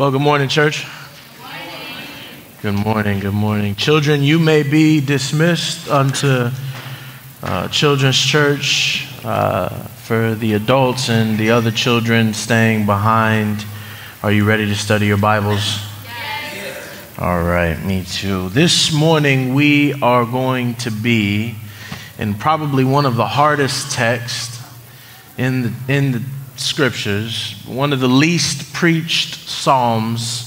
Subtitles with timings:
[0.00, 0.86] Well, good morning, church.
[2.62, 3.74] Good morning, good morning.
[3.74, 6.48] Children, you may be dismissed unto
[7.42, 13.62] uh, Children's Church uh, for the adults and the other children staying behind.
[14.22, 15.78] Are you ready to study your Bibles?
[16.06, 17.18] Yes.
[17.18, 18.48] All right, me too.
[18.48, 21.56] This morning we are going to be
[22.18, 24.62] in probably one of the hardest texts
[25.36, 26.22] in the, in the
[26.60, 30.46] scriptures, one of the least preached Psalms.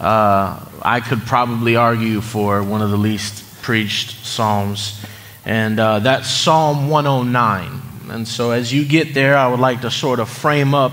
[0.00, 5.04] Uh, I could probably argue for one of the least preached Psalms,
[5.44, 7.82] and uh, that's Psalm 109.
[8.10, 10.92] And so, as you get there, I would like to sort of frame up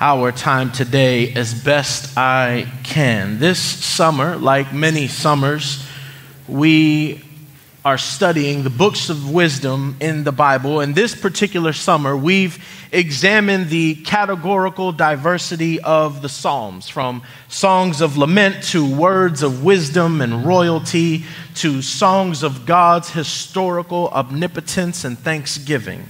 [0.00, 3.38] our time today as best I can.
[3.38, 5.86] This summer, like many summers,
[6.48, 7.22] we
[7.84, 10.80] are studying the books of wisdom in the Bible.
[10.80, 12.62] And this particular summer, we've
[12.92, 20.20] examined the categorical diversity of the Psalms, from songs of lament to words of wisdom
[20.20, 26.04] and royalty to songs of God's historical omnipotence and thanksgiving.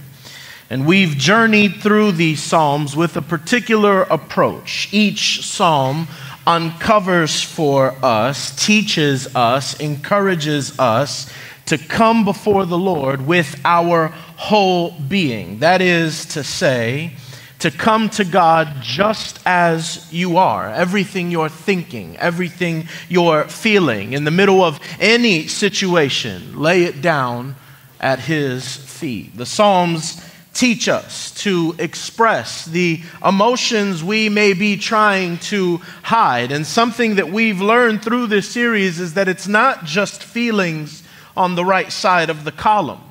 [0.69, 4.89] And we've journeyed through these Psalms with a particular approach.
[4.91, 6.07] Each Psalm
[6.45, 11.31] uncovers for us, teaches us, encourages us
[11.71, 15.59] to come before the Lord with our whole being.
[15.59, 17.13] That is to say,
[17.59, 24.25] to come to God just as you are, everything you're thinking, everything you're feeling, in
[24.25, 27.55] the middle of any situation, lay it down
[28.01, 29.37] at His feet.
[29.37, 30.21] The Psalms
[30.53, 36.51] teach us to express the emotions we may be trying to hide.
[36.51, 41.00] And something that we've learned through this series is that it's not just feelings
[41.35, 43.01] on the right side of the column.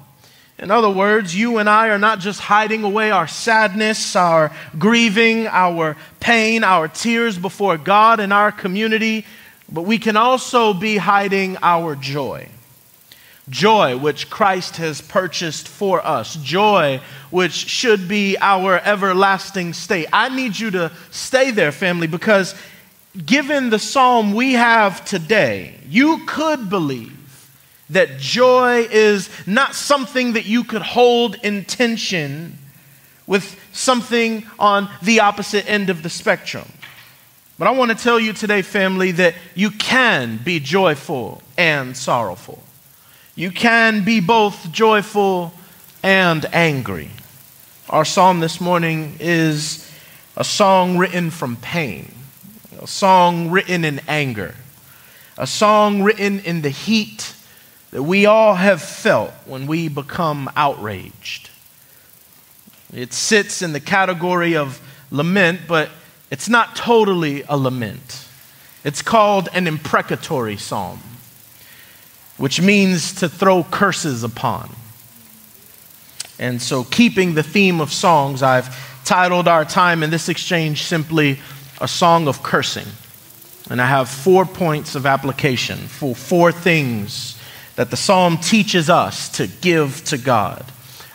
[0.58, 5.46] In other words, you and I are not just hiding away our sadness, our grieving,
[5.46, 9.24] our pain, our tears before God and our community,
[9.72, 12.46] but we can also be hiding our joy.
[13.48, 16.36] Joy, which Christ has purchased for us.
[16.36, 17.00] Joy,
[17.30, 20.08] which should be our everlasting state.
[20.12, 22.54] I need you to stay there, family, because
[23.24, 27.16] given the psalm we have today, you could believe
[27.90, 32.56] that joy is not something that you could hold in tension
[33.26, 36.68] with something on the opposite end of the spectrum.
[37.58, 42.62] But I want to tell you today, family, that you can be joyful and sorrowful.
[43.34, 45.52] You can be both joyful
[46.02, 47.10] and angry.
[47.90, 49.90] Our psalm this morning is
[50.36, 52.14] a song written from pain,
[52.80, 54.54] a song written in anger,
[55.36, 57.34] a song written in the heat
[57.90, 61.50] that we all have felt when we become outraged.
[62.94, 64.80] It sits in the category of
[65.10, 65.90] lament, but
[66.30, 68.26] it's not totally a lament.
[68.84, 71.00] It's called an imprecatory psalm,
[72.36, 74.70] which means to throw curses upon.
[76.38, 81.38] And so, keeping the theme of songs, I've titled our time in this exchange simply
[81.80, 82.86] A Song of Cursing.
[83.68, 87.39] And I have four points of application for four things
[87.76, 90.64] that the psalm teaches us to give to God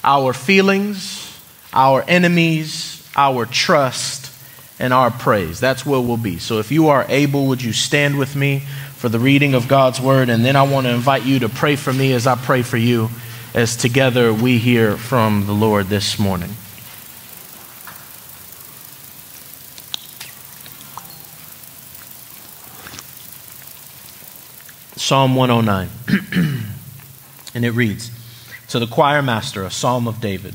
[0.03, 1.39] our feelings,
[1.73, 4.31] our enemies, our trust,
[4.79, 5.59] and our praise.
[5.59, 6.37] That's where we'll be.
[6.37, 8.59] So if you are able, would you stand with me
[8.95, 10.29] for the reading of God's word?
[10.29, 12.77] And then I want to invite you to pray for me as I pray for
[12.77, 13.09] you,
[13.53, 16.51] as together we hear from the Lord this morning.
[24.97, 25.89] Psalm 109.
[27.55, 28.11] and it reads
[28.67, 30.53] To the choir master, a psalm of David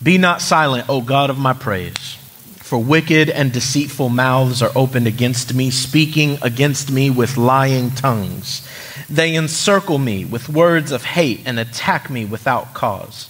[0.00, 2.18] Be not silent, O God of my praise,
[2.58, 8.68] for wicked and deceitful mouths are opened against me, speaking against me with lying tongues.
[9.10, 13.28] They encircle me with words of hate and attack me without cause.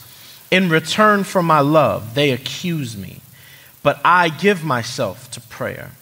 [0.50, 3.20] In return for my love, they accuse me,
[3.82, 5.92] but I give myself to prayer.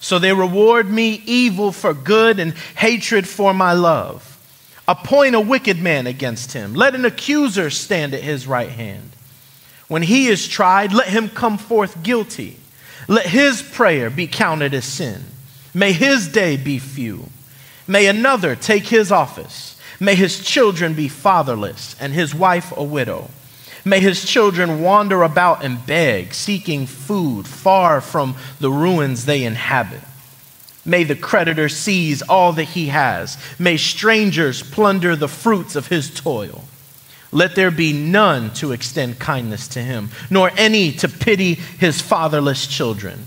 [0.00, 4.29] So they reward me evil for good and hatred for my love.
[4.90, 6.74] Appoint a wicked man against him.
[6.74, 9.12] Let an accuser stand at his right hand.
[9.86, 12.56] When he is tried, let him come forth guilty.
[13.06, 15.22] Let his prayer be counted as sin.
[15.72, 17.28] May his day be few.
[17.86, 19.80] May another take his office.
[20.00, 23.30] May his children be fatherless and his wife a widow.
[23.84, 30.02] May his children wander about and beg, seeking food far from the ruins they inhabit.
[30.84, 33.36] May the creditor seize all that he has.
[33.58, 36.64] May strangers plunder the fruits of his toil.
[37.32, 42.66] Let there be none to extend kindness to him, nor any to pity his fatherless
[42.66, 43.26] children.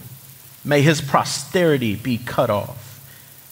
[0.66, 2.90] May his posterity be cut off.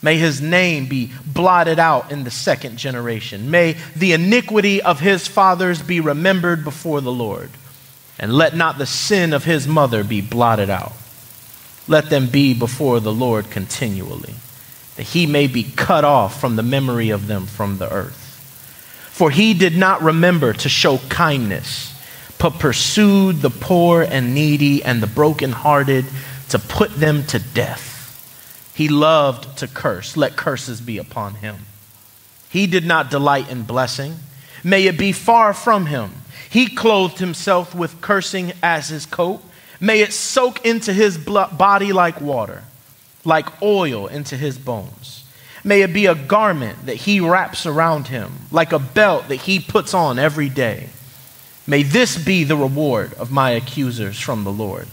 [0.02, 3.52] May his name be blotted out in the second generation.
[3.52, 7.52] May the iniquity of his fathers be remembered before the Lord.
[8.18, 10.94] And let not the sin of his mother be blotted out.
[11.88, 14.36] Let them be before the Lord continually,
[14.96, 18.18] that he may be cut off from the memory of them from the earth.
[19.12, 21.94] For he did not remember to show kindness,
[22.40, 26.06] but pursued the poor and needy and the brokenhearted
[26.50, 27.92] to put them to death.
[28.74, 30.18] He loved to curse.
[30.18, 31.58] Let curses be upon him.
[32.50, 34.16] He did not delight in blessing.
[34.64, 36.12] May it be far from him.
[36.50, 39.42] He clothed himself with cursing as his coat.
[39.82, 42.64] May it soak into his body like water,
[43.26, 45.26] like oil into his bones.
[45.64, 49.60] May it be a garment that he wraps around him, like a belt that he
[49.60, 50.90] puts on every day.
[51.66, 54.88] May this be the reward of my accusers from the Lord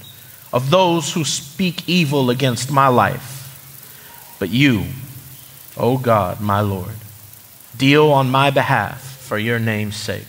[0.52, 4.36] of those who speak evil against my life.
[4.38, 4.86] But you,
[5.76, 6.96] O God, my Lord,
[7.76, 10.24] deal on my behalf for your name's sake.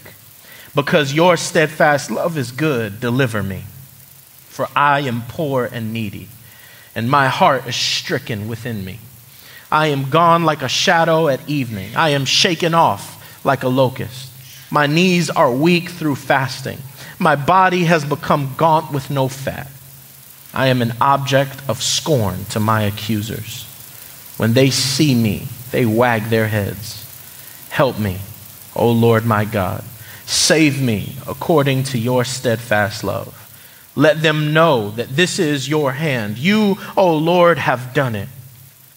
[0.76, 3.64] Because your steadfast love is good, deliver me.
[4.60, 6.28] For I am poor and needy,
[6.94, 9.00] and my heart is stricken within me.
[9.72, 11.96] I am gone like a shadow at evening.
[11.96, 14.30] I am shaken off like a locust.
[14.70, 16.80] My knees are weak through fasting.
[17.20, 19.72] My body has become gaunt with no fat.
[20.54, 23.64] I am an object of scorn to my accusers.
[24.36, 27.06] When they see me, they wag their heads.
[27.70, 28.18] Help me,
[28.76, 29.86] O Lord my God.
[30.26, 33.39] Save me according to your steadfast love.
[34.00, 36.38] Let them know that this is your hand.
[36.38, 38.30] You, O Lord, have done it.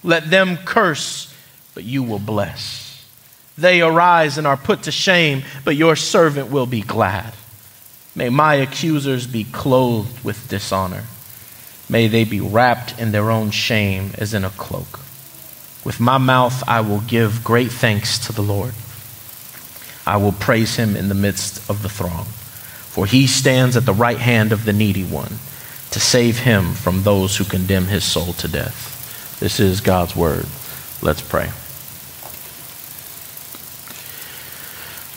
[0.05, 1.35] Let them curse,
[1.75, 3.05] but you will bless.
[3.59, 7.35] They arise and are put to shame, but your servant will be glad.
[8.15, 11.05] May my accusers be clothed with dishonor
[11.93, 15.01] May they be wrapped in their own shame as in a cloak.
[15.85, 18.73] With my mouth, I will give great thanks to the Lord.
[20.07, 22.27] I will praise him in the midst of the throng,
[22.93, 25.39] for he stands at the right hand of the needy one
[25.91, 29.39] to save him from those who condemn his soul to death.
[29.41, 30.47] This is God's word.
[31.01, 31.51] Let's pray.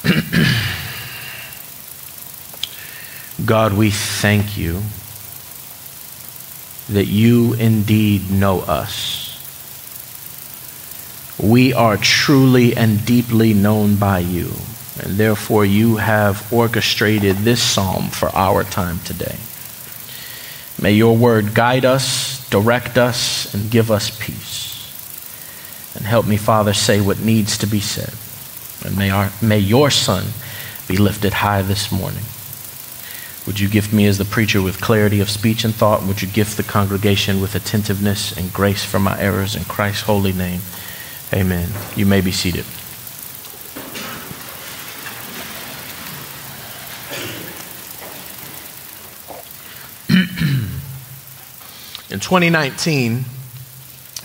[3.45, 4.81] God, we thank you
[6.89, 9.24] that you indeed know us.
[11.42, 14.54] We are truly and deeply known by you,
[15.01, 19.38] and therefore you have orchestrated this psalm for our time today.
[20.81, 24.74] May your word guide us, direct us, and give us peace.
[25.95, 28.13] And help me, Father, say what needs to be said.
[28.86, 30.25] And may, our, may your Son
[30.88, 32.24] be lifted high this morning.
[33.48, 36.03] Would you gift me as the preacher with clarity of speech and thought?
[36.03, 40.33] Would you gift the congregation with attentiveness and grace for my errors in Christ's holy
[40.33, 40.62] name?
[41.31, 41.69] Amen.
[41.95, 42.65] You may be seated.
[52.11, 53.25] In 2019,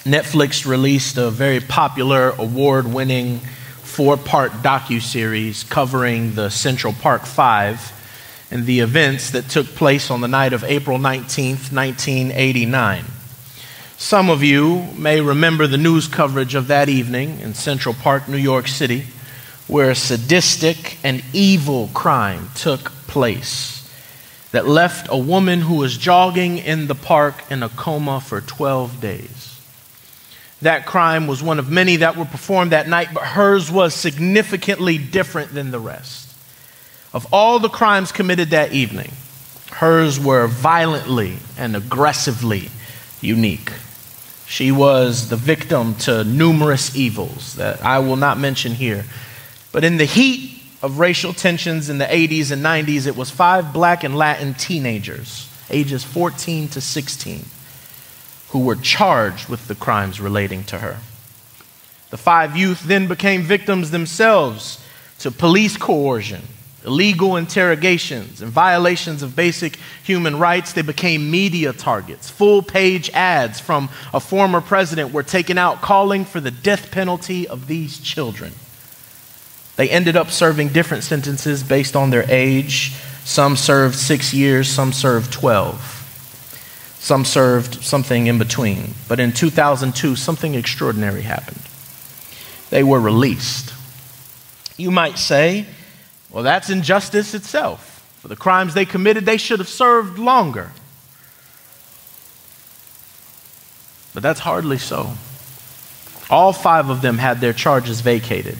[0.04, 8.80] Netflix released a very popular award-winning four-part docu-series covering the Central Park 5 and the
[8.80, 13.04] events that took place on the night of April 19th, 1989.
[13.96, 18.36] Some of you may remember the news coverage of that evening in Central Park, New
[18.36, 19.04] York City,
[19.66, 23.79] where a sadistic and evil crime took place
[24.52, 29.00] that left a woman who was jogging in the park in a coma for 12
[29.00, 29.60] days.
[30.62, 34.98] That crime was one of many that were performed that night, but hers was significantly
[34.98, 36.28] different than the rest.
[37.12, 39.10] Of all the crimes committed that evening,
[39.72, 42.68] hers were violently and aggressively
[43.20, 43.72] unique.
[44.46, 49.04] She was the victim to numerous evils that I will not mention here.
[49.72, 53.72] But in the heat of racial tensions in the 80s and 90s, it was five
[53.72, 57.44] black and Latin teenagers, ages 14 to 16,
[58.50, 60.98] who were charged with the crimes relating to her.
[62.10, 64.84] The five youth then became victims themselves
[65.18, 66.42] to police coercion
[66.84, 72.30] illegal interrogations and violations of basic human rights, they became media targets.
[72.30, 77.46] Full page ads from a former president were taken out calling for the death penalty
[77.46, 78.52] of these children.
[79.80, 82.92] They ended up serving different sentences based on their age.
[83.24, 86.96] Some served six years, some served 12.
[86.98, 88.92] Some served something in between.
[89.08, 91.62] But in 2002, something extraordinary happened.
[92.68, 93.72] They were released.
[94.76, 95.64] You might say,
[96.28, 98.06] well, that's injustice itself.
[98.20, 100.72] For the crimes they committed, they should have served longer.
[104.12, 105.14] But that's hardly so.
[106.28, 108.58] All five of them had their charges vacated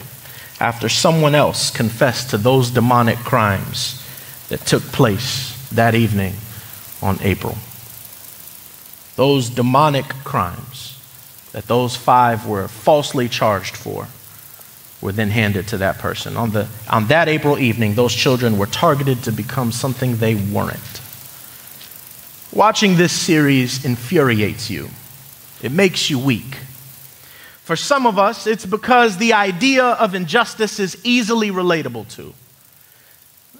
[0.61, 3.97] after someone else confessed to those demonic crimes
[4.49, 6.35] that took place that evening
[7.01, 7.57] on April.
[9.15, 10.99] Those demonic crimes
[11.51, 14.07] that those five were falsely charged for
[15.01, 16.37] were then handed to that person.
[16.37, 21.01] On, the, on that April evening, those children were targeted to become something they weren't.
[22.53, 24.89] Watching this series infuriates you,
[25.63, 26.57] it makes you weak.
[27.71, 32.33] For some of us, it's because the idea of injustice is easily relatable to.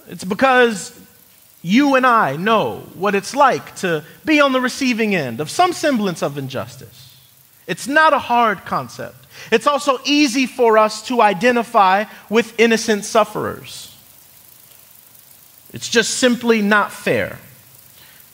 [0.06, 1.00] It's because
[1.62, 5.72] you and I know what it's like to be on the receiving end of some
[5.72, 7.16] semblance of injustice.
[7.66, 9.16] It's not a hard concept.
[9.50, 13.96] It's also easy for us to identify with innocent sufferers.
[15.72, 17.38] It's just simply not fair.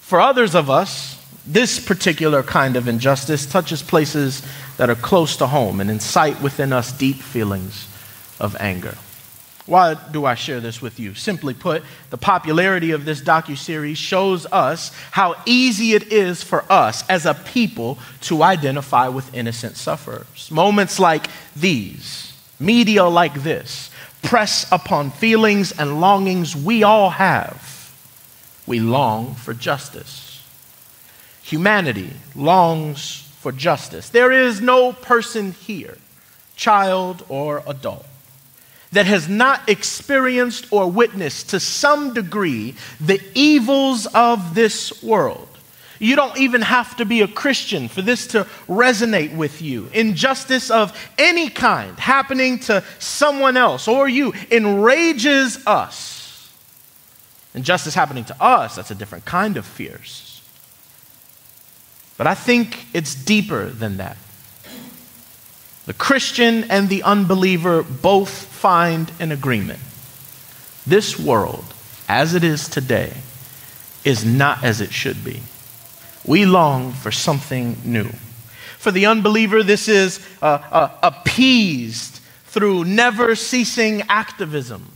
[0.01, 4.43] For others of us, this particular kind of injustice touches places
[4.79, 7.87] that are close to home and incite within us deep feelings
[8.41, 8.97] of anger.
[9.67, 11.13] Why do I share this with you?
[11.13, 17.07] Simply put, the popularity of this docu-series shows us how easy it is for us
[17.11, 20.51] as a people to identify with innocent sufferers.
[20.51, 23.91] Moments like these, media like this,
[24.23, 27.93] press upon feelings and longings we all have.
[28.67, 30.43] We long for justice.
[31.43, 34.09] Humanity longs for justice.
[34.09, 35.97] There is no person here,
[36.57, 38.07] child or adult
[38.93, 45.49] that has not experienced or witnessed to some degree the evils of this world.
[46.01, 49.91] You don't even have to be a Christian for this to resonate with you.
[49.93, 56.55] Injustice of any kind happening to someone else or you enrages us.
[57.55, 60.28] Injustice happening to us, that's a different kind of fierce.
[62.19, 64.19] But I think it's deeper than that.
[65.87, 69.79] The Christian and the unbeliever both find an agreement.
[70.87, 71.65] This world,
[72.09, 73.15] as it is today,
[74.05, 75.41] is not as it should be.
[76.27, 78.11] We long for something new.
[78.77, 84.93] For the unbeliever, this is uh, uh, appeased through never ceasing activism.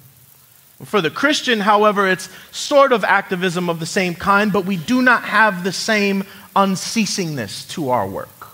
[0.85, 5.01] For the Christian, however, it's sort of activism of the same kind, but we do
[5.01, 6.25] not have the same
[6.55, 8.49] unceasingness to our work.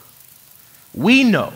[0.95, 1.53] We know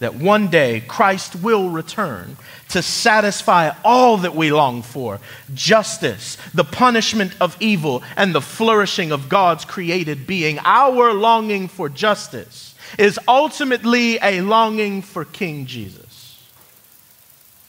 [0.00, 2.36] that one day Christ will return
[2.70, 5.20] to satisfy all that we long for
[5.54, 10.58] justice, the punishment of evil, and the flourishing of God's created being.
[10.64, 16.42] Our longing for justice is ultimately a longing for King Jesus.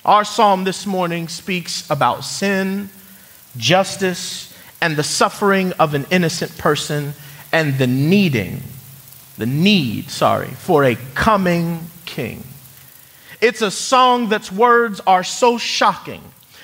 [0.03, 2.89] Our psalm this morning speaks about sin,
[3.58, 7.13] justice, and the suffering of an innocent person
[7.55, 8.62] and the needing,
[9.38, 12.43] the need, sorry, for a coming king.
[13.39, 16.21] It's a song that's words are so shocking,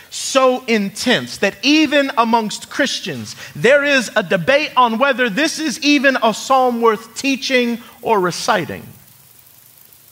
[0.09, 6.17] so intense, that even amongst Christians, there is a debate on whether this is even
[6.21, 8.85] a psalm worth teaching or reciting.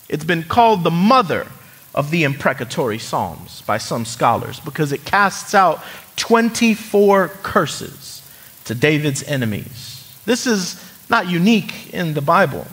[0.08, 1.48] It's been called the mother
[1.94, 5.84] of the imprecatory psalms by some scholars because it casts out
[6.16, 8.26] 24 curses
[8.64, 9.89] to David's enemies.
[10.26, 12.68] This is not unique in the Bible.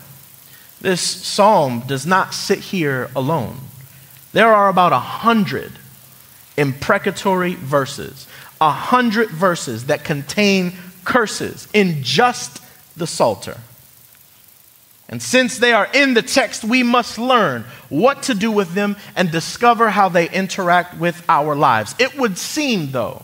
[0.80, 3.58] This psalm does not sit here alone.
[4.32, 5.72] There are about a hundred
[6.56, 8.26] imprecatory verses,
[8.60, 10.74] a hundred verses that contain
[11.04, 12.62] curses in just
[12.96, 13.58] the Psalter.
[15.08, 18.96] And since they are in the text, we must learn what to do with them
[19.14, 21.94] and discover how they interact with our lives.
[21.98, 23.22] It would seem, though,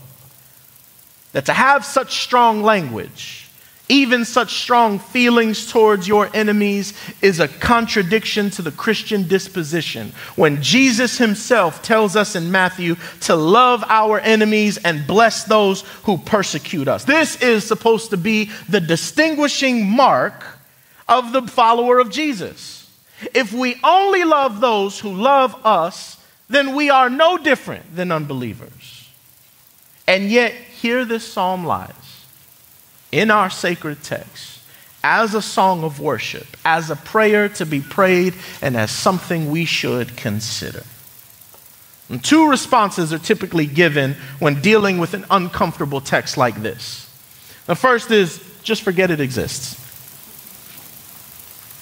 [1.33, 3.42] that to have such strong language,
[3.89, 10.13] even such strong feelings towards your enemies is a contradiction to the Christian disposition.
[10.35, 16.17] When Jesus himself tells us in Matthew to love our enemies and bless those who
[16.17, 17.03] persecute us.
[17.03, 20.45] This is supposed to be the distinguishing mark
[21.09, 22.89] of the follower of Jesus.
[23.33, 29.09] If we only love those who love us, then we are no different than unbelievers.
[30.07, 32.12] And yet, here this psalm lies
[33.13, 34.59] in our sacred text
[35.03, 39.65] as a song of worship, as a prayer to be prayed, and as something we
[39.65, 40.83] should consider.
[42.09, 47.09] And two responses are typically given when dealing with an uncomfortable text like this.
[47.67, 49.79] The first is just forget it exists.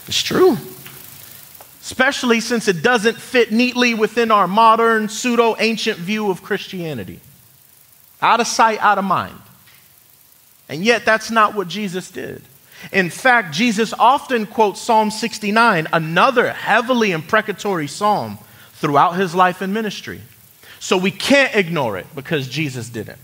[0.07, 0.57] It's true.
[1.81, 7.19] Especially since it doesn't fit neatly within our modern, pseudo ancient view of Christianity.
[8.21, 9.39] Out of sight, out of mind.
[10.71, 12.41] And yet, that's not what Jesus did.
[12.93, 18.39] In fact, Jesus often quotes Psalm 69, another heavily imprecatory psalm,
[18.75, 20.21] throughout his life and ministry.
[20.79, 23.19] So we can't ignore it because Jesus didn't.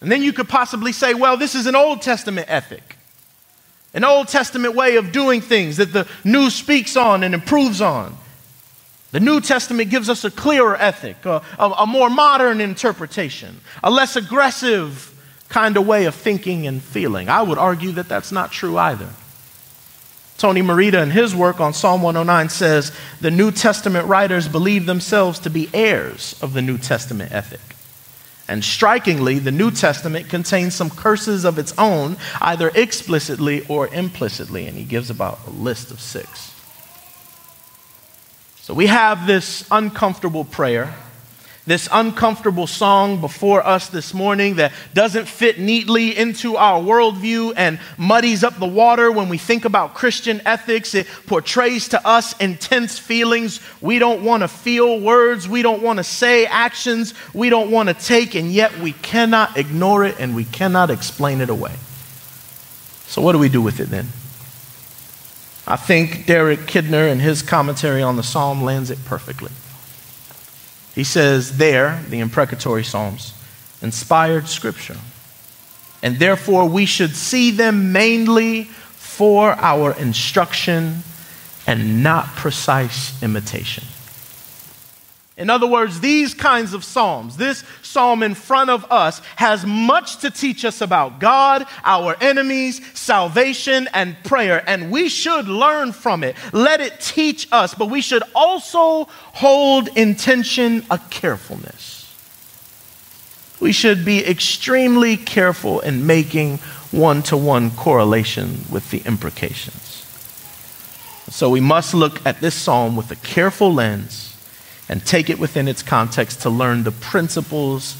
[0.00, 2.96] And then you could possibly say, well, this is an Old Testament ethic,
[3.92, 8.16] an Old Testament way of doing things that the New speaks on and improves on.
[9.10, 13.90] The New Testament gives us a clearer ethic, a, a, a more modern interpretation, a
[13.90, 15.11] less aggressive
[15.52, 17.28] kind of way of thinking and feeling.
[17.28, 19.10] I would argue that that's not true either.
[20.38, 22.90] Tony Merida, in his work on Psalm 109, says
[23.20, 27.60] the New Testament writers believe themselves to be heirs of the New Testament ethic.
[28.48, 34.66] And strikingly, the New Testament contains some curses of its own, either explicitly or implicitly.
[34.66, 36.50] And he gives about a list of six.
[38.56, 40.94] So we have this uncomfortable prayer
[41.64, 47.78] this uncomfortable song before us this morning that doesn't fit neatly into our worldview and
[47.96, 50.94] muddies up the water when we think about Christian ethics.
[50.94, 55.98] It portrays to us intense feelings we don't want to feel, words we don't want
[55.98, 60.34] to say, actions we don't want to take, and yet we cannot ignore it and
[60.34, 61.74] we cannot explain it away.
[63.06, 64.08] So, what do we do with it then?
[65.64, 69.52] I think Derek Kidner, in his commentary on the psalm, lands it perfectly.
[70.94, 73.34] He says there, the imprecatory Psalms,
[73.80, 74.96] inspired scripture.
[76.02, 81.02] And therefore, we should see them mainly for our instruction
[81.66, 83.84] and not precise imitation.
[85.36, 90.18] In other words, these kinds of Psalms, this Psalm in front of us, has much
[90.18, 94.62] to teach us about God, our enemies, salvation, and prayer.
[94.66, 96.36] And we should learn from it.
[96.52, 102.00] Let it teach us, but we should also hold intention a carefulness.
[103.58, 106.58] We should be extremely careful in making
[106.90, 110.04] one to one correlation with the imprecations.
[111.30, 114.31] So we must look at this psalm with a careful lens
[114.88, 117.96] and take it within its context to learn the principles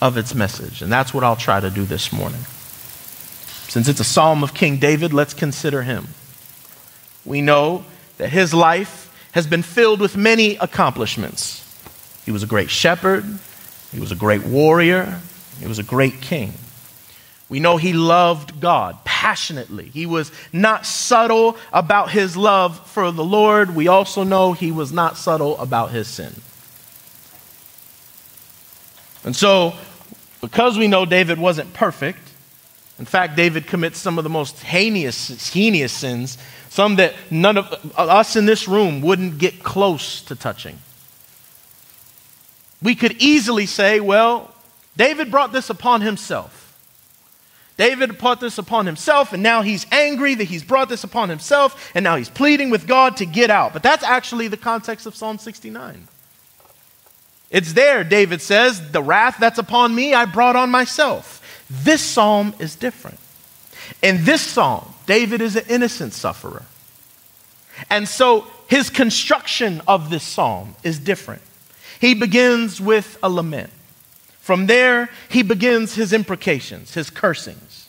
[0.00, 0.82] of its message.
[0.82, 2.40] And that's what I'll try to do this morning.
[3.68, 6.08] Since it's a psalm of King David, let's consider him.
[7.24, 7.84] We know
[8.18, 11.60] that his life has been filled with many accomplishments.
[12.24, 13.24] He was a great shepherd,
[13.92, 15.20] he was a great warrior,
[15.60, 16.52] he was a great king.
[17.48, 19.84] We know he loved God passionately.
[19.84, 23.74] He was not subtle about his love for the Lord.
[23.74, 26.34] We also know he was not subtle about his sin.
[29.24, 29.74] And so,
[30.40, 32.18] because we know David wasn't perfect,
[32.98, 37.92] in fact, David commits some of the most heinous, heinous sins, some that none of
[37.96, 40.78] us in this room wouldn't get close to touching.
[42.82, 44.54] We could easily say, well,
[44.96, 46.63] David brought this upon himself.
[47.76, 51.90] David brought this upon himself, and now he's angry that he's brought this upon himself,
[51.94, 53.72] and now he's pleading with God to get out.
[53.72, 56.06] But that's actually the context of Psalm 69.
[57.50, 61.40] It's there, David says, the wrath that's upon me, I brought on myself.
[61.68, 63.18] This psalm is different.
[64.02, 66.62] In this psalm, David is an innocent sufferer.
[67.90, 71.42] And so his construction of this psalm is different.
[72.00, 73.70] He begins with a lament.
[74.44, 77.88] From there, he begins his imprecations, his cursings.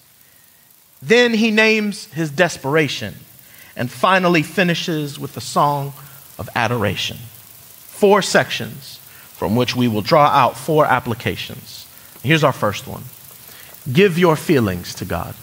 [1.01, 3.15] Then he names his desperation
[3.75, 5.91] and finally finishes with a song
[6.39, 7.17] of adoration.
[7.17, 9.01] Four sections
[9.33, 11.87] from which we will draw out four applications.
[12.23, 13.03] Here's our first one
[13.91, 15.35] Give your feelings to God.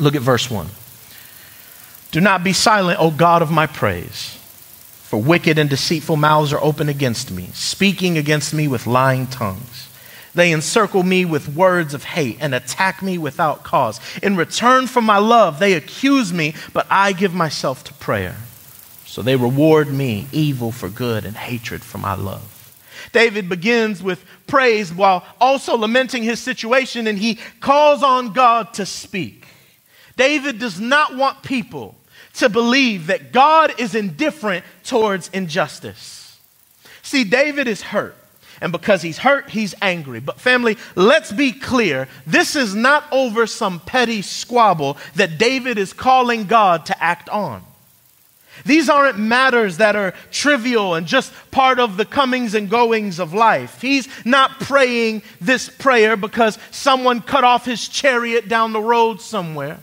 [0.00, 0.66] Look at verse 1.
[2.10, 4.36] Do not be silent, O God of my praise,
[5.04, 9.90] for wicked and deceitful mouths are open against me, speaking against me with lying tongues.
[10.34, 14.00] They encircle me with words of hate and attack me without cause.
[14.22, 18.36] In return for my love, they accuse me, but I give myself to prayer.
[19.04, 22.48] So they reward me evil for good and hatred for my love.
[23.12, 28.86] David begins with praise while also lamenting his situation, and he calls on God to
[28.86, 29.46] speak.
[30.16, 31.94] David does not want people
[32.34, 36.38] to believe that God is indifferent towards injustice.
[37.02, 38.16] See, David is hurt.
[38.62, 40.20] And because he's hurt, he's angry.
[40.20, 42.06] But, family, let's be clear.
[42.28, 47.64] This is not over some petty squabble that David is calling God to act on.
[48.64, 53.34] These aren't matters that are trivial and just part of the comings and goings of
[53.34, 53.80] life.
[53.80, 59.80] He's not praying this prayer because someone cut off his chariot down the road somewhere.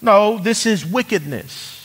[0.00, 1.79] No, this is wickedness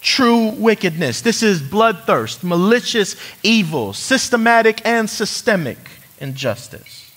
[0.00, 1.20] true wickedness.
[1.20, 5.78] This is bloodthirst, malicious evil, systematic and systemic
[6.20, 7.10] injustice.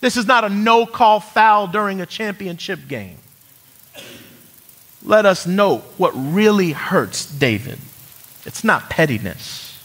[0.00, 3.18] This is not a no call foul during a championship game.
[5.04, 7.78] let us note what really hurts David.
[8.44, 9.78] It's not pettiness,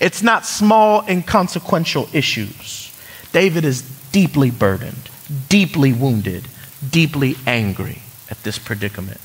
[0.00, 2.88] it's not small, inconsequential issues.
[3.32, 5.10] David is deeply burdened,
[5.48, 6.46] deeply wounded,
[6.90, 9.20] deeply angry at this predicament.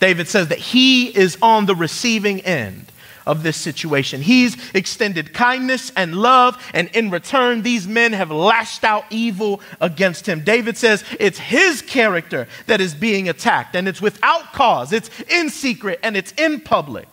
[0.00, 2.90] David says that he is on the receiving end
[3.26, 4.22] of this situation.
[4.22, 10.26] He's extended kindness and love, and in return, these men have lashed out evil against
[10.26, 10.42] him.
[10.42, 15.50] David says it's his character that is being attacked, and it's without cause, it's in
[15.50, 17.06] secret, and it's in public.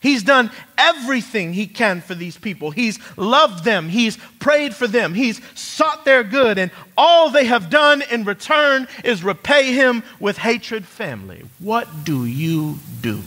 [0.00, 2.70] He's done everything he can for these people.
[2.70, 3.88] He's loved them.
[3.88, 5.12] He's prayed for them.
[5.12, 6.56] He's sought their good.
[6.56, 11.44] And all they have done in return is repay him with hatred, family.
[11.58, 13.22] What do you do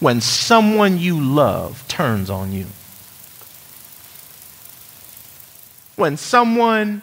[0.00, 2.66] when someone you love turns on you?
[5.94, 7.02] When someone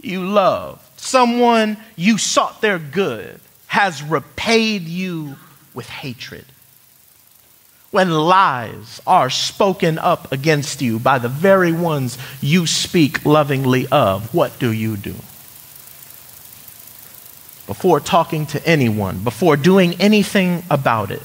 [0.00, 5.36] you love, someone you sought their good, has repaid you
[5.72, 6.44] with hatred
[7.90, 14.32] when lies are spoken up against you by the very ones you speak lovingly of,
[14.32, 15.14] what do you do?
[17.66, 21.22] Before talking to anyone, before doing anything about it,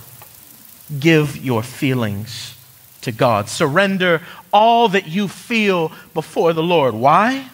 [1.00, 2.56] give your feelings
[3.02, 3.48] to God.
[3.50, 6.94] Surrender all that you feel before the Lord.
[6.96, 7.50] Why?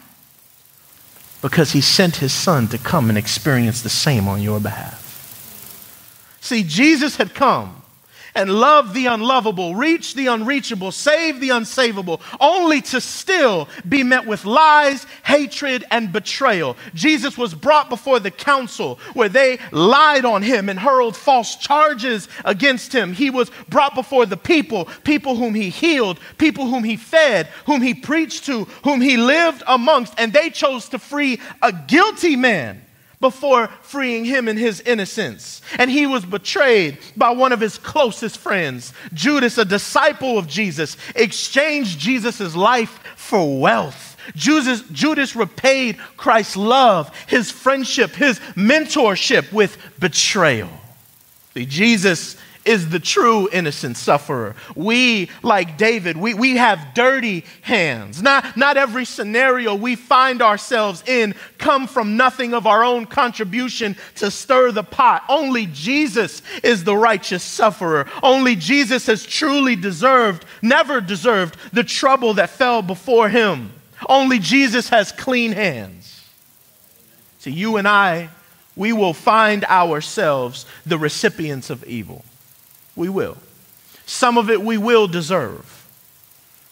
[1.42, 5.00] Because He sent His Son to come and experience the same on your behalf.
[6.42, 7.81] See, Jesus had come
[8.36, 14.26] and love the unlovable, reach the unreachable, save the unsavable, only to still be met
[14.26, 16.78] with lies, hatred, and betrayal.
[16.94, 22.28] Jesus was brought before the council where they lied on him and hurled false charges
[22.46, 23.14] against him.
[23.14, 27.82] He was brought before the people, people whom he healed, people whom he fed, whom
[27.82, 32.82] he preached to, whom he lived amongst, and they chose to free a guilty man
[33.22, 35.62] before freeing him in his innocence.
[35.78, 38.94] And he was betrayed by one of his closest friends.
[39.14, 44.18] Judas, a disciple of Jesus, exchanged Jesus' life for wealth.
[44.36, 50.70] Judas, Judas repaid Christ's love, his friendship, his mentorship with betrayal.
[51.54, 54.56] See, Jesus is the true innocent sufferer.
[54.76, 58.22] We, like David, we, we have dirty hands.
[58.22, 63.96] Not, not every scenario we find ourselves in come from nothing of our own contribution
[64.16, 65.24] to stir the pot.
[65.28, 68.08] Only Jesus is the righteous sufferer.
[68.22, 73.72] Only Jesus has truly deserved, never deserved, the trouble that fell before him.
[74.08, 76.24] Only Jesus has clean hands.
[77.40, 78.30] See, you and I,
[78.76, 82.24] we will find ourselves the recipients of evil.
[82.96, 83.38] We will.
[84.06, 85.78] Some of it we will deserve.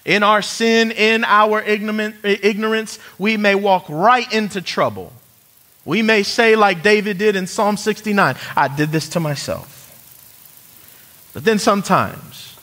[0.06, 5.14] In our sin, in our ignorance, we may walk right into trouble.
[5.86, 9.76] We may say, like David did in Psalm 69, I did this to myself.
[11.34, 12.58] But then sometimes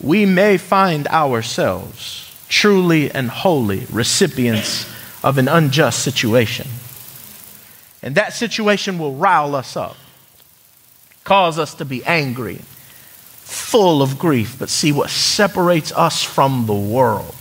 [0.00, 4.86] we may find ourselves truly and wholly recipients
[5.24, 6.68] of an unjust situation.
[8.02, 9.96] And that situation will rile us up
[11.26, 12.60] cause us to be angry,
[13.42, 14.56] full of grief.
[14.58, 17.34] But see, what separates us from the world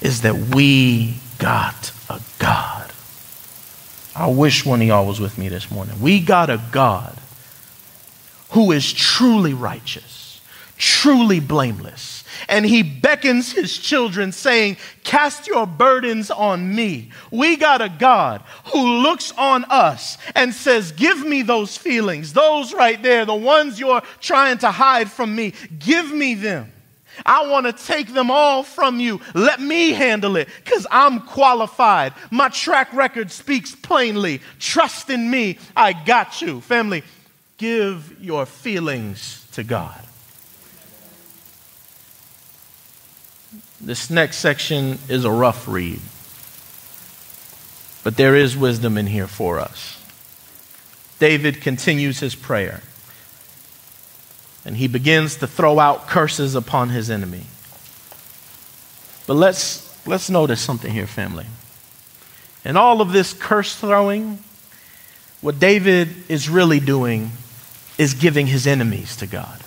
[0.00, 2.92] is that we got a God.
[4.14, 6.00] I wish one of y'all was with me this morning.
[6.00, 7.16] We got a God
[8.50, 10.40] who is truly righteous,
[10.76, 17.10] truly blameless and he beckons his children, saying, Cast your burdens on me.
[17.30, 22.72] We got a God who looks on us and says, Give me those feelings, those
[22.72, 25.54] right there, the ones you're trying to hide from me.
[25.78, 26.72] Give me them.
[27.26, 29.20] I want to take them all from you.
[29.34, 32.14] Let me handle it because I'm qualified.
[32.30, 34.40] My track record speaks plainly.
[34.58, 35.58] Trust in me.
[35.76, 36.60] I got you.
[36.60, 37.02] Family,
[37.58, 40.00] give your feelings to God.
[43.80, 46.00] This next section is a rough read,
[48.04, 49.96] but there is wisdom in here for us.
[51.18, 52.82] David continues his prayer,
[54.64, 57.44] and he begins to throw out curses upon his enemy.
[59.26, 61.46] But let's, let's notice something here, family.
[62.64, 64.40] In all of this curse throwing,
[65.40, 67.30] what David is really doing
[67.96, 69.62] is giving his enemies to God.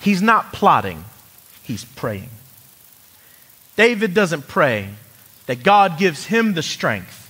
[0.00, 1.04] He's not plotting,
[1.62, 2.30] he's praying.
[3.76, 4.88] David doesn't pray
[5.46, 7.20] that God gives him the strength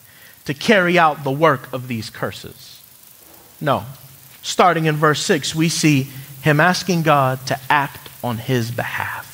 [0.45, 2.83] to carry out the work of these curses.
[3.61, 3.85] No.
[4.43, 6.09] Starting in verse 6, we see
[6.43, 9.25] him asking God to act on his behalf.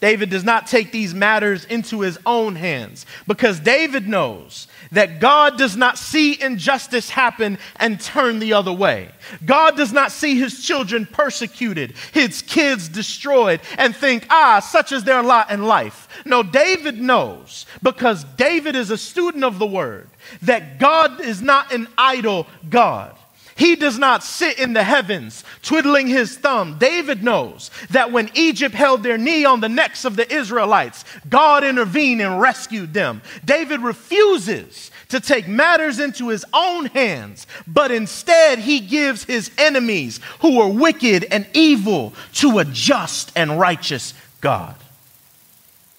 [0.00, 5.58] David does not take these matters into his own hands because David knows that God
[5.58, 9.10] does not see injustice happen and turn the other way.
[9.44, 15.04] God does not see his children persecuted, his kids destroyed, and think, ah, such is
[15.04, 16.08] their lot in life.
[16.24, 20.08] No, David knows because David is a student of the word
[20.42, 23.14] that God is not an idle God.
[23.58, 26.78] He does not sit in the heavens twiddling his thumb.
[26.78, 31.64] David knows that when Egypt held their knee on the necks of the Israelites, God
[31.64, 33.20] intervened and rescued them.
[33.44, 40.20] David refuses to take matters into his own hands, but instead he gives his enemies
[40.38, 44.76] who are wicked and evil to a just and righteous God.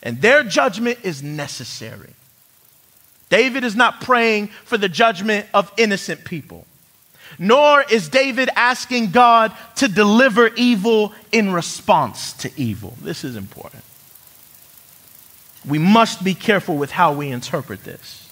[0.02, 2.14] And their judgment is necessary.
[3.30, 6.66] David is not praying for the judgment of innocent people
[7.40, 12.96] nor is David asking God to deliver evil in response to evil.
[13.02, 13.84] This is important.
[15.68, 18.30] We must be careful with how we interpret this.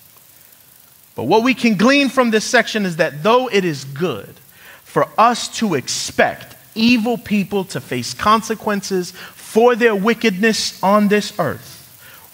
[1.15, 4.35] But what we can glean from this section is that though it is good
[4.83, 11.73] for us to expect evil people to face consequences for their wickedness on this earth,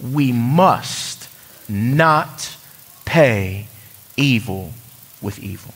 [0.01, 1.29] we must
[1.69, 2.57] not
[3.05, 3.67] pay
[4.17, 4.73] evil
[5.21, 5.73] with evil.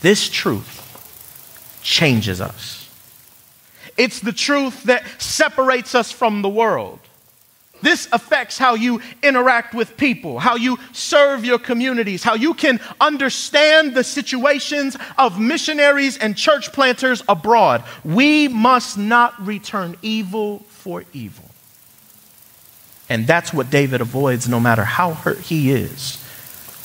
[0.00, 2.88] This truth changes us.
[3.96, 7.00] It's the truth that separates us from the world.
[7.80, 12.80] This affects how you interact with people, how you serve your communities, how you can
[13.00, 17.84] understand the situations of missionaries and church planters abroad.
[18.04, 21.44] We must not return evil for evil.
[23.08, 26.22] And that's what David avoids no matter how hurt he is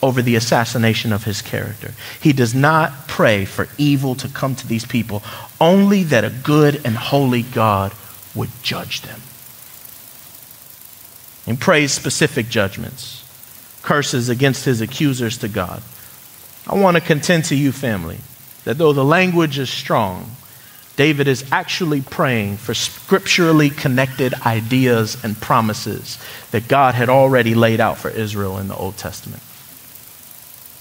[0.04, 1.94] over the assassination of his character.
[2.20, 5.24] He does not pray for evil to come to these people,
[5.62, 7.94] only that a good and holy God
[8.36, 9.22] would judge them.
[11.48, 13.24] And prays specific judgments,
[13.82, 15.82] curses against his accusers to God.
[16.68, 18.20] I want to contend to you, family,
[18.66, 20.36] that though the language is strong,
[20.98, 26.18] David is actually praying for scripturally connected ideas and promises
[26.52, 29.42] that God had already laid out for Israel in the Old Testament.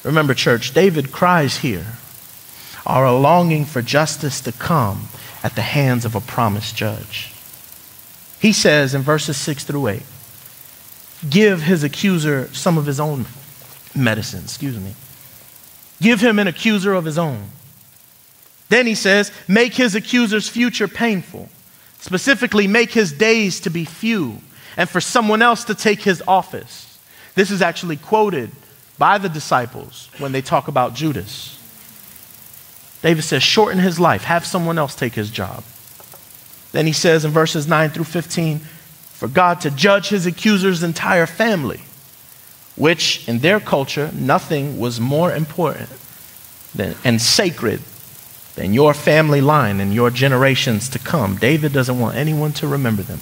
[0.04, 1.86] Remember, church, David cries here
[2.86, 5.08] a longing for justice to come
[5.42, 7.32] at the hands of a promised judge.
[8.40, 10.02] He says in verses 6 through 8,
[11.28, 13.26] give his accuser some of his own
[13.94, 14.94] medicine, excuse me.
[16.00, 17.44] Give him an accuser of his own.
[18.68, 21.48] Then he says, make his accuser's future painful.
[22.00, 24.38] Specifically, make his days to be few
[24.76, 26.98] and for someone else to take his office.
[27.34, 28.50] This is actually quoted
[28.98, 31.58] by the disciples when they talk about Judas.
[33.02, 35.64] David says, shorten his life, have someone else take his job.
[36.70, 41.26] Then he says in verses 9 through 15, for God to judge his accuser's entire
[41.26, 41.80] family,
[42.76, 45.90] which in their culture, nothing was more important
[46.74, 47.80] than, and sacred
[48.54, 51.36] than your family line and your generations to come.
[51.36, 53.20] David doesn't want anyone to remember them.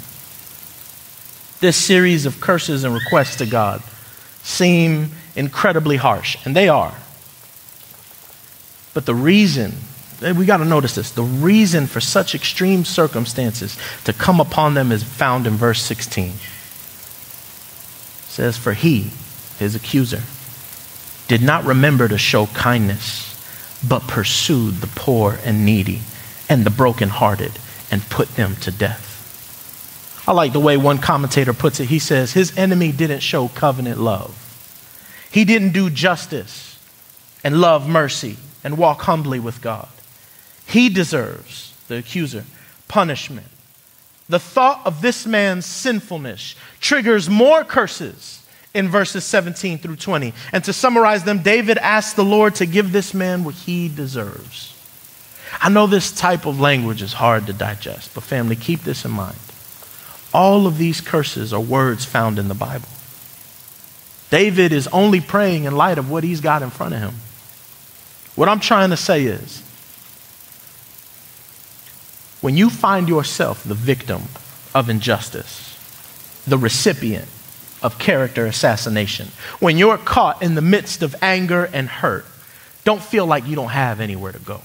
[1.61, 3.83] This series of curses and requests to God
[4.43, 6.95] seem incredibly harsh, and they are.
[8.93, 9.75] But the reason,
[10.23, 14.75] eh, we got to notice this, the reason for such extreme circumstances to come upon
[14.75, 16.29] them is found in verse 16.
[16.29, 16.35] It
[18.29, 19.11] says, For he,
[19.59, 20.23] his accuser,
[21.29, 23.27] did not remember to show kindness,
[23.87, 26.01] but pursued the poor and needy
[26.49, 27.53] and the brokenhearted
[27.91, 29.07] and put them to death.
[30.27, 31.87] I like the way one commentator puts it.
[31.87, 34.50] He says, His enemy didn't show covenant love.
[35.31, 36.79] He didn't do justice
[37.45, 39.89] and love mercy and walk humbly with God.
[40.67, 42.45] He deserves, the accuser,
[42.89, 43.47] punishment.
[44.29, 50.33] The thought of this man's sinfulness triggers more curses in verses 17 through 20.
[50.53, 54.77] And to summarize them, David asked the Lord to give this man what he deserves.
[55.61, 59.11] I know this type of language is hard to digest, but family, keep this in
[59.11, 59.37] mind.
[60.33, 62.89] All of these curses are words found in the Bible.
[64.31, 67.15] David is only praying in light of what he's got in front of him.
[68.37, 69.63] What I'm trying to say is
[72.41, 74.23] when you find yourself the victim
[74.75, 75.77] of injustice,
[76.47, 77.29] the recipient
[77.83, 82.25] of character assassination, when you're caught in the midst of anger and hurt,
[82.85, 84.63] don't feel like you don't have anywhere to go.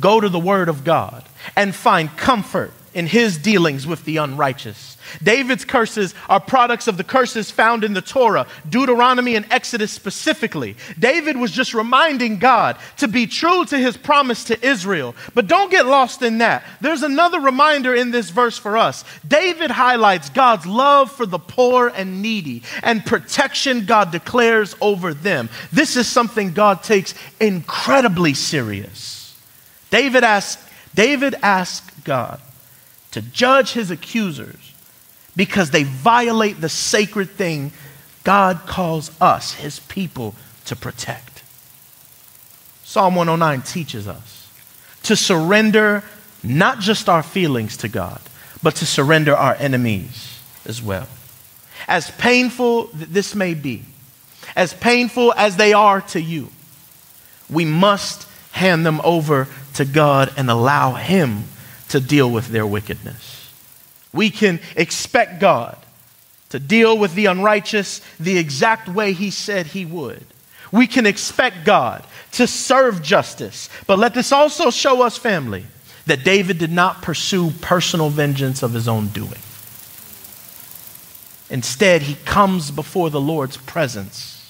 [0.00, 1.24] Go to the Word of God
[1.54, 4.92] and find comfort in his dealings with the unrighteous.
[5.22, 10.76] David's curses are products of the curses found in the Torah, Deuteronomy and Exodus specifically.
[10.98, 15.14] David was just reminding God to be true to his promise to Israel.
[15.34, 16.64] But don't get lost in that.
[16.80, 19.04] There's another reminder in this verse for us.
[19.26, 25.48] David highlights God's love for the poor and needy and protection God declares over them.
[25.72, 29.36] This is something God takes incredibly serious.
[29.90, 30.60] David asked,
[30.94, 32.40] David asked God
[33.12, 34.72] to judge his accusers
[35.36, 37.72] because they violate the sacred thing
[38.24, 40.34] God calls us, his people,
[40.66, 41.42] to protect.
[42.84, 44.50] Psalm 109 teaches us
[45.04, 46.04] to surrender
[46.42, 48.20] not just our feelings to God,
[48.62, 51.08] but to surrender our enemies as well.
[51.88, 53.82] As painful this may be,
[54.54, 56.50] as painful as they are to you,
[57.50, 61.44] we must hand them over to God and allow Him
[61.92, 63.52] to deal with their wickedness.
[64.12, 65.76] We can expect God
[66.48, 70.24] to deal with the unrighteous the exact way He said He would.
[70.70, 73.68] We can expect God to serve justice.
[73.86, 75.66] But let this also show us, family,
[76.06, 79.38] that David did not pursue personal vengeance of his own doing.
[81.50, 84.41] Instead, he comes before the Lord's presence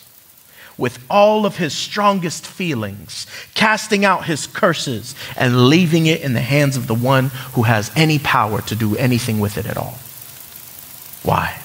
[0.79, 6.41] with all of his strongest feelings, casting out his curses and leaving it in the
[6.41, 9.99] hands of the one who has any power to do anything with it at all.
[11.23, 11.59] Why?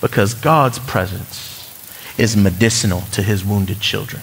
[0.00, 1.48] Because God's presence
[2.18, 4.22] is medicinal to his wounded children.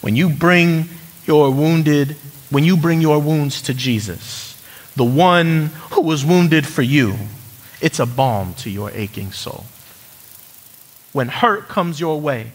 [0.00, 0.88] When you bring
[1.26, 2.16] your wounded,
[2.50, 4.62] when you bring your wounds to Jesus,
[4.96, 7.14] the one who was wounded for you,
[7.80, 9.64] it's a balm to your aching soul
[11.14, 12.52] when hurt comes your way.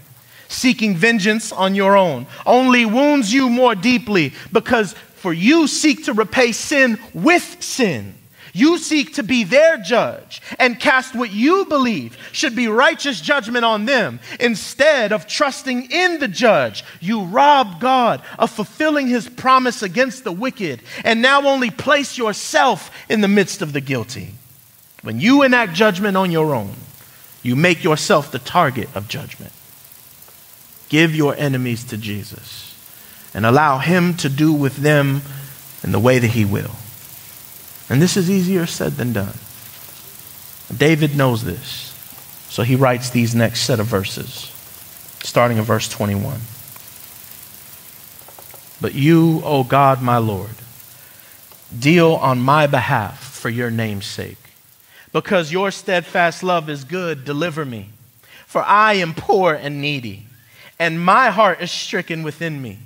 [0.49, 6.13] Seeking vengeance on your own only wounds you more deeply because for you seek to
[6.13, 8.15] repay sin with sin.
[8.51, 13.63] You seek to be their judge and cast what you believe should be righteous judgment
[13.63, 14.19] on them.
[14.39, 20.31] Instead of trusting in the judge, you rob God of fulfilling his promise against the
[20.31, 24.33] wicked and now only place yourself in the midst of the guilty.
[25.03, 26.73] When you enact judgment on your own,
[27.43, 29.53] you make yourself the target of judgment.
[30.89, 32.75] Give your enemies to Jesus
[33.33, 35.21] and allow Him to do with them
[35.83, 36.71] in the way that He will.
[37.89, 39.35] And this is easier said than done.
[40.75, 41.95] David knows this,
[42.49, 44.51] so he writes these next set of verses,
[45.23, 46.39] starting in verse 21.
[48.79, 50.55] But you, O God, my Lord,
[51.77, 54.37] deal on my behalf for your name's sake.
[55.11, 57.89] Because your steadfast love is good, deliver me.
[58.45, 60.25] For I am poor and needy,
[60.79, 62.79] and my heart is stricken within me.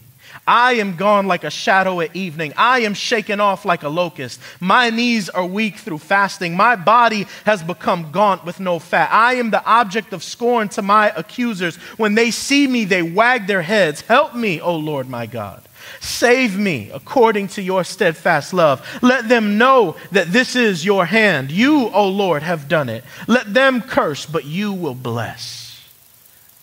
[0.46, 2.54] I am gone like a shadow at evening.
[2.58, 4.42] I am shaken off like a locust.
[4.60, 6.58] My knees are weak through fasting.
[6.58, 9.10] My body has become gaunt with no fat.
[9.12, 11.78] I am the object of scorn to my accusers.
[11.98, 14.02] When they see me, they wag their heads.
[14.02, 15.62] Help me, O Lord my God.
[16.00, 18.86] Save me according to your steadfast love.
[19.02, 21.52] Let them know that this is your hand.
[21.52, 23.04] You, O Lord, have done it.
[23.28, 25.64] Let them curse, but you will bless.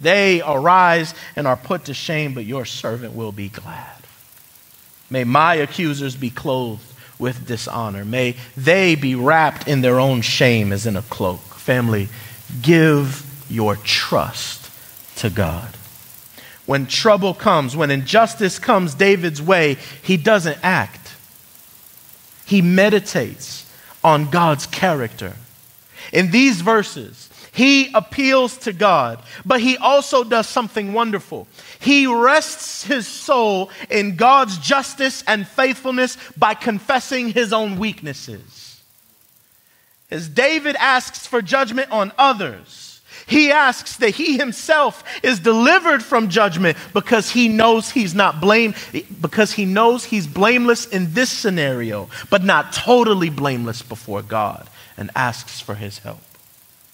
[0.00, 3.96] They arise and are put to shame, but your servant will be glad.
[5.10, 6.84] May my accusers be clothed
[7.18, 8.04] with dishonor.
[8.04, 11.40] May they be wrapped in their own shame as in a cloak.
[11.40, 12.08] Family,
[12.62, 14.70] give your trust
[15.16, 15.76] to God.
[16.70, 21.16] When trouble comes, when injustice comes David's way, he doesn't act.
[22.46, 23.68] He meditates
[24.04, 25.34] on God's character.
[26.12, 31.48] In these verses, he appeals to God, but he also does something wonderful.
[31.80, 38.80] He rests his soul in God's justice and faithfulness by confessing his own weaknesses.
[40.08, 42.89] As David asks for judgment on others,
[43.30, 48.74] he asks that he himself is delivered from judgment because he knows he's not blamed,
[49.20, 55.12] because he knows he's blameless in this scenario, but not totally blameless before God, and
[55.14, 56.18] asks for his help.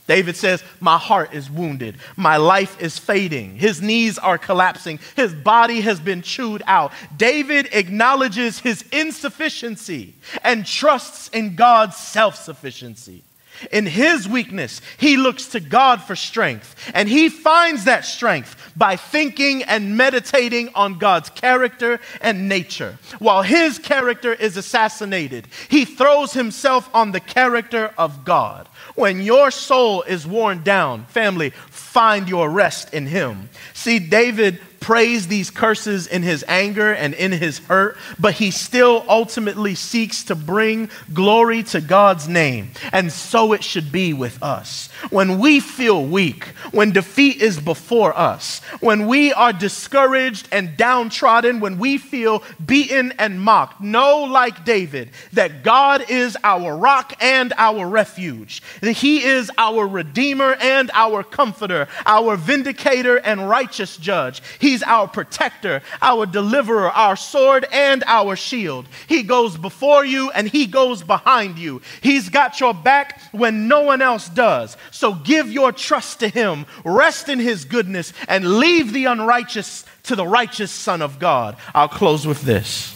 [0.06, 1.96] David says, My heart is wounded.
[2.16, 3.56] My life is fading.
[3.56, 5.00] His knees are collapsing.
[5.16, 6.92] His body has been chewed out.
[7.16, 10.14] David acknowledges his insufficiency
[10.44, 13.22] and trusts in God's self sufficiency.
[13.70, 16.74] In his weakness, he looks to God for strength.
[16.94, 22.98] And he finds that strength by thinking and meditating on God's character and nature.
[23.18, 28.68] While his character is assassinated, he throws himself on the character of God.
[28.94, 33.48] When your soul is worn down, family, find your rest in him.
[33.74, 39.04] See, David prays these curses in his anger and in his hurt, but he still
[39.08, 42.70] ultimately seeks to bring glory to God's name.
[42.92, 44.88] And so it should be with us.
[45.10, 51.60] When we feel weak, when defeat is before us, when we are discouraged and downtrodden,
[51.60, 57.52] when we feel beaten and mocked, know, like David, that God is our rock and
[57.56, 64.42] our refuge, that he is our redeemer and our comforter, our vindicator and righteous judge.
[64.58, 68.86] He's our protector, our deliverer, our sword, and our shield.
[69.06, 71.82] He goes before you and he goes behind you.
[72.00, 74.76] He's got your back when no one else does.
[74.96, 80.16] So give your trust to him, rest in his goodness, and leave the unrighteous to
[80.16, 81.58] the righteous Son of God.
[81.74, 82.94] I'll close with this.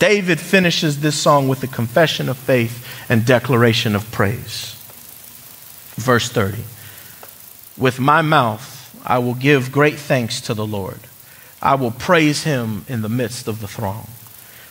[0.00, 4.74] David finishes this song with a confession of faith and declaration of praise.
[5.94, 6.64] Verse 30
[7.76, 10.98] With my mouth, I will give great thanks to the Lord.
[11.62, 14.08] I will praise him in the midst of the throng.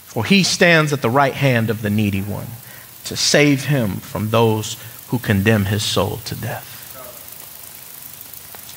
[0.03, 2.47] For he stands at the right hand of the needy one
[3.05, 4.75] to save him from those
[5.09, 6.75] who condemn his soul to death.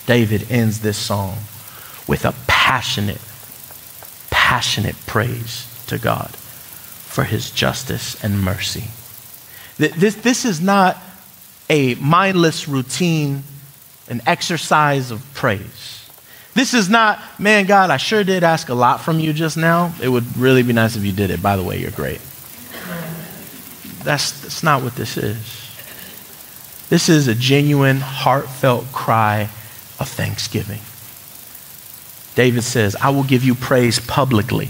[0.06, 1.38] David ends this song
[2.08, 3.20] with a passionate,
[4.30, 8.84] passionate praise to God for his justice and mercy.
[9.78, 10.98] This, this is not
[11.70, 13.44] a mindless routine
[14.08, 16.10] an exercise of praise.
[16.54, 19.94] This is not, man, God, I sure did ask a lot from you just now.
[20.02, 21.42] It would really be nice if you did it.
[21.42, 22.20] By the way, you're great.
[24.04, 25.61] That's, that's not what this is.
[26.92, 29.48] This is a genuine, heartfelt cry
[29.98, 30.80] of thanksgiving.
[32.34, 34.68] David says, I will give you praise publicly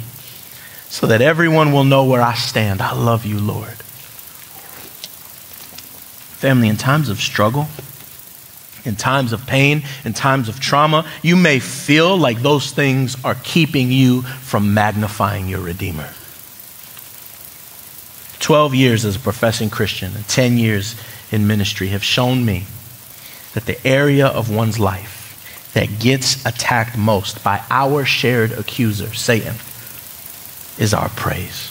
[0.89, 2.81] so that everyone will know where I stand.
[2.81, 3.75] I love you, Lord.
[6.39, 7.67] Family, in times of struggle,
[8.85, 13.35] in times of pain, in times of trauma, you may feel like those things are
[13.43, 16.09] keeping you from magnifying your Redeemer.
[18.39, 20.95] 12 years as a professing Christian and 10 years
[21.33, 22.67] in ministry have shown me
[23.55, 29.55] that the area of one's life that gets attacked most by our shared accuser, Satan,
[30.79, 31.71] is our praise.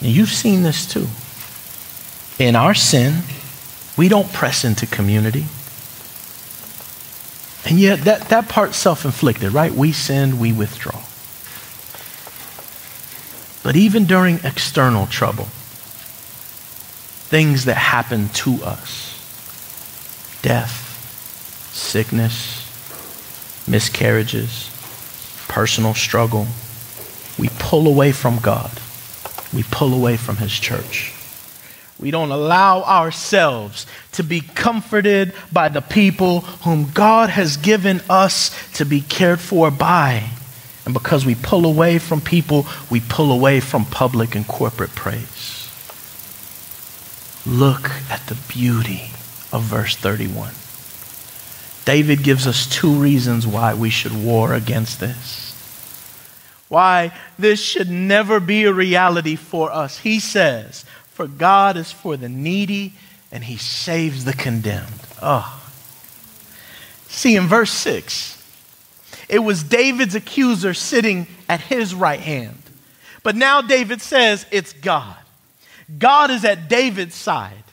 [0.00, 1.08] And you've seen this too.
[2.42, 3.22] In our sin,
[3.96, 5.46] we don't press into community.
[7.64, 9.72] And yet, that, that part's self inflicted, right?
[9.72, 11.02] We sin, we withdraw.
[13.64, 15.48] But even during external trouble,
[17.28, 19.14] things that happen to us
[20.42, 22.64] death, sickness,
[23.68, 24.70] miscarriages,
[25.48, 26.46] personal struggle
[27.38, 28.70] we pull away from God,
[29.54, 31.14] we pull away from His church.
[31.98, 38.54] We don't allow ourselves to be comforted by the people whom God has given us
[38.74, 40.30] to be cared for by.
[40.84, 45.57] And because we pull away from people, we pull away from public and corporate praise.
[47.48, 49.10] Look at the beauty
[49.52, 50.52] of verse 31.
[51.86, 55.54] David gives us two reasons why we should war against this.
[56.68, 60.00] Why this should never be a reality for us.
[60.00, 62.92] He says, for God is for the needy
[63.32, 65.00] and he saves the condemned.
[65.22, 65.62] Oh.
[67.08, 68.44] See, in verse 6,
[69.30, 72.62] it was David's accuser sitting at his right hand.
[73.22, 75.16] But now David says it's God.
[75.96, 77.64] God is at David's side.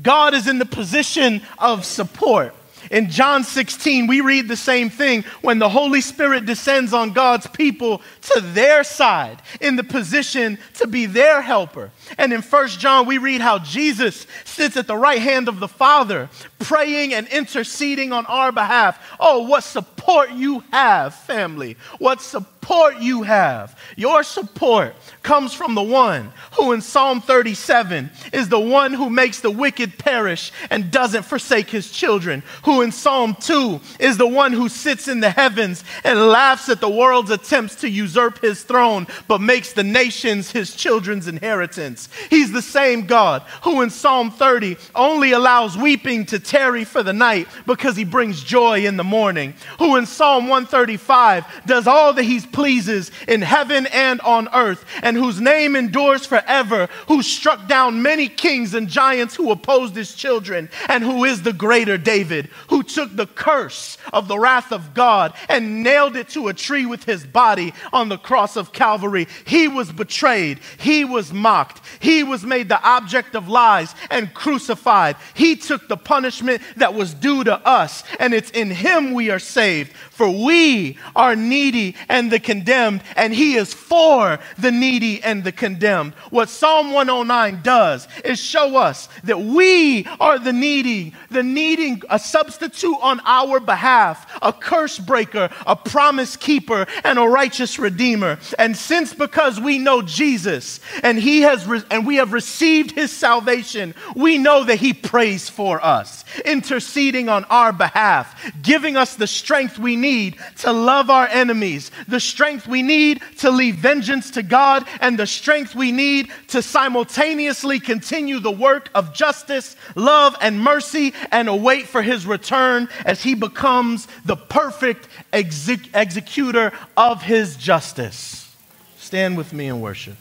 [0.00, 2.54] God is in the position of support.
[2.90, 7.46] In John 16, we read the same thing when the Holy Spirit descends on God's
[7.46, 11.90] people to their side in the position to be their helper.
[12.18, 15.68] And in 1 John, we read how Jesus sits at the right hand of the
[15.68, 16.28] Father,
[16.58, 18.98] praying and interceding on our behalf.
[19.18, 21.76] Oh, what support you have, family.
[21.98, 23.78] What support you have.
[23.96, 29.40] Your support comes from the one who in Psalm 37 is the one who makes
[29.40, 34.52] the wicked perish and doesn't forsake his children, who in Psalm 2 is the one
[34.52, 39.06] who sits in the heavens and laughs at the world's attempts to usurp his throne,
[39.28, 42.08] but makes the nations his children's inheritance.
[42.30, 47.12] He's the same God who in Psalm 30 only allows weeping to tarry for the
[47.12, 52.24] night because he brings joy in the morning, who in Psalm 135 does all that
[52.24, 58.02] he pleases in heaven and on earth, and whose name endures forever, who struck down
[58.02, 62.82] many kings and giants who opposed his children, and who is the greater David, who
[62.82, 67.04] took the curse of the wrath of God and nailed it to a tree with
[67.04, 69.28] his body on the cross of Calvary.
[69.44, 75.16] He was betrayed, he was mocked, he was made the object of lies, and crucified.
[75.34, 79.38] He took the punishment that was due to us, and it's in Him we are
[79.38, 79.92] saved.
[79.92, 85.52] For we are needy and the condemned, and He is for the needy and the
[85.52, 86.14] condemned.
[86.30, 92.18] What Psalm 109 does is show us that we are the needy, the needing a
[92.62, 98.38] substitute on our behalf, a curse breaker, a promise keeper, and a righteous redeemer.
[98.58, 103.10] And since because we know Jesus and He has re- and we have received His
[103.10, 109.26] salvation, we know that He prays for us, interceding on our behalf, giving us the
[109.26, 114.42] strength we need to love our enemies, the strength we need to leave vengeance to
[114.42, 120.60] God, and the strength we need to simultaneously continue the work of justice, love, and
[120.60, 127.56] mercy and await for his return as he becomes the perfect exec- executor of his
[127.56, 128.54] justice.
[128.98, 130.16] Stand with me and worship.